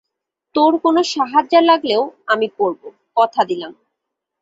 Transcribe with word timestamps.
তোর 0.55 0.71
কোন 0.77 0.95
সাহায্য 1.07 1.53
লাগলেও 1.61 2.01
আমি 2.27 2.47
করব, 2.57 2.81
কথা 3.15 3.41
দিলাম। 3.43 3.73